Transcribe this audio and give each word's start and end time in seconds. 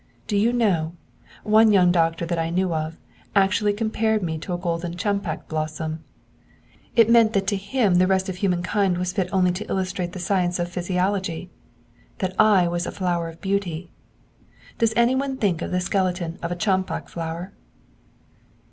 Do 0.25 0.35
you 0.35 0.51
know, 0.51 0.93
one 1.43 1.71
young 1.71 1.91
doctor 1.91 2.25
that 2.25 2.39
I 2.39 2.49
knew 2.49 2.73
of, 2.73 2.97
actually 3.35 3.71
compared 3.71 4.23
me 4.23 4.39
to 4.39 4.51
a 4.51 4.57
golden 4.57 4.95
champak 4.97 5.47
blossom. 5.47 6.03
It 6.95 7.07
meant 7.07 7.33
that 7.33 7.45
to 7.45 7.55
him 7.55 7.99
the 8.01 8.07
rest 8.07 8.27
of 8.27 8.37
humankind 8.37 8.97
was 8.97 9.13
fit 9.13 9.29
only 9.31 9.51
to 9.51 9.69
illustrate 9.69 10.13
the 10.13 10.19
science 10.19 10.57
of 10.57 10.71
physiology, 10.71 11.51
that 12.17 12.33
I 12.39 12.67
was 12.67 12.87
a 12.87 12.91
flower 12.91 13.29
of 13.29 13.41
beauty. 13.41 13.91
Does 14.79 14.93
any 14.95 15.13
one 15.13 15.37
think 15.37 15.61
of 15.61 15.69
the 15.69 15.79
skeleton 15.79 16.39
of 16.41 16.51
a 16.51 16.55
champak 16.55 17.07
flower? 17.07 17.51